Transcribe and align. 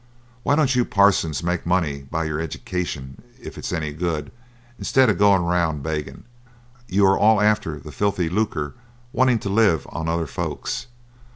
Why 0.41 0.55
don't 0.55 0.73
you 0.75 0.83
parsons 0.83 1.43
make 1.43 1.63
money 1.63 2.01
by 2.09 2.23
your 2.23 2.39
eddication 2.41 3.21
if 3.39 3.55
it's 3.55 3.71
any 3.71 3.93
good, 3.93 4.31
instead 4.79 5.11
of 5.11 5.19
goin' 5.19 5.43
round 5.43 5.83
beggin'? 5.83 6.23
You 6.87 7.05
are 7.05 7.19
all 7.19 7.39
after 7.39 7.79
the 7.79 7.91
filthy 7.91 8.27
lucre, 8.27 8.73
wantin' 9.13 9.37
to 9.37 9.49
live 9.49 9.85
on 9.91 10.09
other 10.09 10.25
folks.' 10.25 10.87